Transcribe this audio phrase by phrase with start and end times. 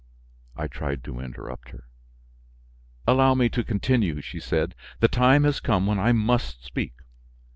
[0.55, 1.83] I tried to interrupt her.
[3.05, 6.93] "Allow me to continue," she said, "the time has come when I must speak.